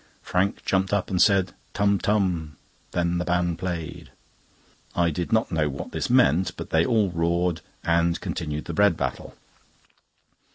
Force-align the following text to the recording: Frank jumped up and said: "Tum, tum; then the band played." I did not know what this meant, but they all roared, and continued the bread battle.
Frank 0.23 0.65
jumped 0.65 0.91
up 0.91 1.11
and 1.11 1.21
said: 1.21 1.53
"Tum, 1.75 1.99
tum; 1.99 2.57
then 2.89 3.19
the 3.19 3.23
band 3.23 3.59
played." 3.59 4.09
I 4.95 5.11
did 5.11 5.31
not 5.31 5.51
know 5.51 5.69
what 5.69 5.91
this 5.91 6.09
meant, 6.09 6.57
but 6.57 6.71
they 6.71 6.83
all 6.83 7.11
roared, 7.11 7.61
and 7.83 8.19
continued 8.19 8.65
the 8.65 8.73
bread 8.73 8.97
battle. 8.97 9.35